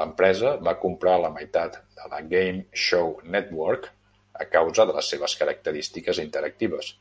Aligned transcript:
L'empresa 0.00 0.52
va 0.68 0.72
comprar 0.84 1.16
la 1.24 1.30
meitat 1.34 1.76
de 1.98 2.08
la 2.14 2.22
Game 2.32 2.80
Show 2.86 3.14
Network 3.36 3.92
a 4.46 4.50
causa 4.58 4.90
de 4.92 5.00
les 5.00 5.16
seves 5.16 5.40
característiques 5.46 6.26
interactives. 6.28 6.94